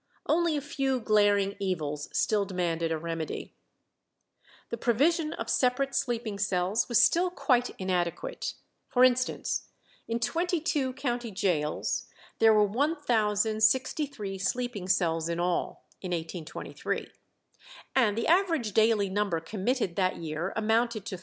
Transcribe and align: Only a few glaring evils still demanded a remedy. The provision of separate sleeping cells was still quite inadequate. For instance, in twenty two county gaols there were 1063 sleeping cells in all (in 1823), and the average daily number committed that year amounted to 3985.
Only 0.25 0.57
a 0.57 0.61
few 0.61 0.99
glaring 0.99 1.55
evils 1.59 2.09
still 2.11 2.43
demanded 2.43 2.91
a 2.91 2.97
remedy. 2.97 3.53
The 4.71 4.77
provision 4.77 5.31
of 5.33 5.47
separate 5.47 5.93
sleeping 5.93 6.39
cells 6.39 6.89
was 6.89 7.03
still 7.03 7.29
quite 7.29 7.69
inadequate. 7.79 8.55
For 8.87 9.03
instance, 9.03 9.67
in 10.07 10.19
twenty 10.19 10.59
two 10.59 10.93
county 10.93 11.29
gaols 11.29 12.07
there 12.39 12.51
were 12.51 12.63
1063 12.63 14.39
sleeping 14.39 14.87
cells 14.87 15.29
in 15.29 15.39
all 15.39 15.85
(in 16.01 16.09
1823), 16.13 17.09
and 17.95 18.17
the 18.17 18.25
average 18.25 18.71
daily 18.71 19.07
number 19.07 19.39
committed 19.39 19.95
that 19.97 20.17
year 20.17 20.51
amounted 20.55 21.05
to 21.05 21.17
3985. 21.17 21.19